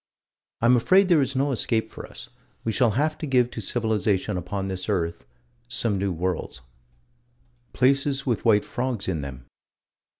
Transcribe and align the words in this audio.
I'm 0.61 0.75
afraid 0.75 1.09
there 1.09 1.21
is 1.21 1.35
no 1.35 1.51
escape 1.51 1.91
for 1.91 2.07
us: 2.07 2.29
we 2.63 2.71
shall 2.71 2.89
have 2.97 3.19
to 3.19 3.27
give 3.27 3.51
to 3.51 3.61
civilization 3.61 4.35
upon 4.35 4.67
this 4.67 4.89
earth 4.89 5.25
some 5.67 5.99
new 5.99 6.11
worlds. 6.11 6.63
Places 7.71 8.25
with 8.25 8.43
white 8.43 8.65
frogs 8.65 9.07
in 9.07 9.21
them. 9.21 9.45